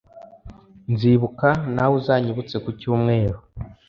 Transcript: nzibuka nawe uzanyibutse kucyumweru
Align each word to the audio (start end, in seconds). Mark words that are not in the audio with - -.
nzibuka 0.91 1.49
nawe 1.73 1.93
uzanyibutse 2.01 2.55
kucyumweru 2.63 3.37